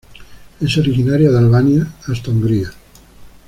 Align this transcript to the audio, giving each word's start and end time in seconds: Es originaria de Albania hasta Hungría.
Es 0.59 0.77
originaria 0.79 1.29
de 1.29 1.37
Albania 1.37 1.85
hasta 2.07 2.31
Hungría. 2.31 2.71